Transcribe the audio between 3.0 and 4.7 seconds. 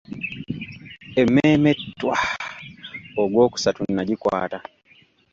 ogwokusatu nagikwata.